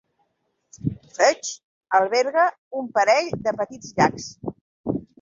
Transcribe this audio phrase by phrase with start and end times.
[1.17, 1.51] Feucht
[1.99, 2.49] alberga
[2.83, 4.31] un parell de petits llacs.